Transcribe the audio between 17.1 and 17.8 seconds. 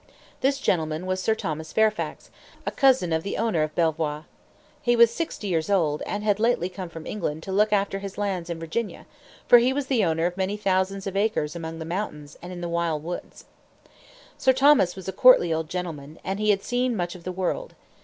of the world.